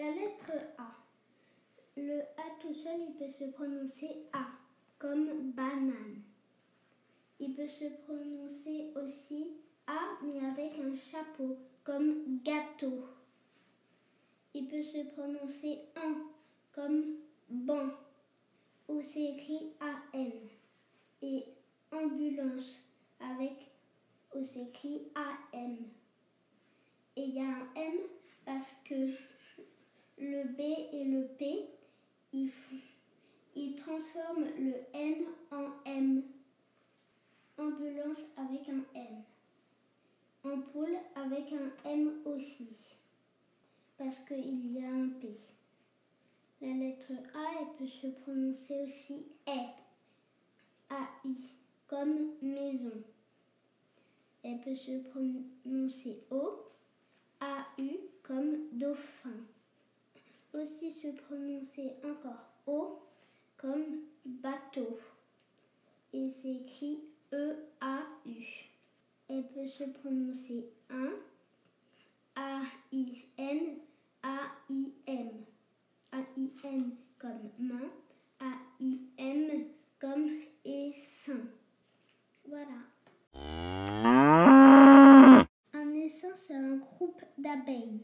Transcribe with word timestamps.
La 0.00 0.10
lettre 0.12 0.52
A. 0.78 0.96
Le 1.94 2.20
A 2.20 2.58
tout 2.58 2.72
seul, 2.72 3.00
il 3.06 3.16
peut 3.18 3.30
se 3.38 3.44
prononcer 3.50 4.24
A, 4.32 4.46
comme 4.98 5.52
banane. 5.52 6.22
Il 7.38 7.54
peut 7.54 7.68
se 7.68 7.84
prononcer 8.04 8.94
aussi 8.96 9.48
A, 9.86 10.16
mais 10.22 10.38
avec 10.38 10.72
un 10.78 10.96
chapeau, 10.96 11.58
comme 11.84 12.40
gâteau. 12.42 13.08
Il 14.54 14.68
peut 14.68 14.82
se 14.82 15.04
prononcer 15.12 15.80
en, 15.94 16.14
comme 16.72 17.16
ban, 17.50 17.90
où 18.88 19.02
c'est 19.02 19.34
écrit 19.34 19.74
AN. 19.80 20.30
Et 21.20 21.44
ambulance, 21.92 22.74
avec 23.20 23.70
où 24.34 24.42
c'est 24.46 24.62
écrit 24.62 25.12
AM. 25.14 25.76
Et 27.16 27.24
il 27.24 27.34
y 27.34 27.40
a 27.42 27.44
un 27.44 27.74
M 27.76 27.98
ils 32.32 33.76
transforment 33.76 34.46
le 34.58 34.74
N 34.94 35.24
en 35.50 35.66
M. 35.84 36.22
Ambulance 37.58 38.18
avec 38.36 38.68
un 38.68 38.82
M. 38.94 39.22
Ampoule 40.44 40.96
avec 41.14 41.52
un 41.52 41.90
M 41.90 42.12
aussi. 42.24 42.68
Parce 43.98 44.18
qu'il 44.20 44.72
y 44.72 44.82
a 44.82 44.88
un 44.88 45.08
P. 45.20 45.28
La 46.62 46.72
lettre 46.72 47.12
A, 47.34 47.60
elle 47.60 47.76
peut 47.78 47.86
se 47.86 48.06
prononcer 48.22 48.80
aussi 48.80 49.26
E. 49.48 49.60
A-I, 50.90 51.36
comme 51.86 52.34
maison. 52.40 53.02
Elle 54.42 54.60
peut 54.60 54.76
se 54.76 55.02
prononcer 55.10 56.22
O. 56.30 56.69
aussi 60.70 60.92
se 60.92 61.08
prononcer 61.08 61.96
encore 62.04 62.48
O 62.66 63.02
comme 63.56 64.00
bateau. 64.24 64.98
Et 66.12 66.30
c'est 66.30 66.50
écrit 66.50 67.00
E-A-U. 67.32 68.70
Elle 69.28 69.46
peut 69.48 69.68
se 69.68 69.84
prononcer 69.84 70.68
A-I-N, 72.34 73.78
A-I-M. 74.22 75.28
A-I-N 76.12 76.96
comme 77.18 77.50
main, 77.58 77.88
A-I-M 78.40 79.66
comme 80.00 80.28
essaim. 80.64 81.46
Voilà. 82.48 82.80
Un 85.72 85.94
essaim, 85.94 86.34
c'est 86.34 86.54
un 86.54 86.78
groupe 86.78 87.22
d'abeilles. 87.38 88.00